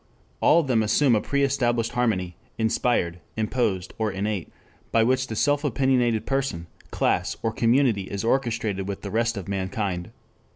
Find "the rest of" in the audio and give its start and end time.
9.03-9.47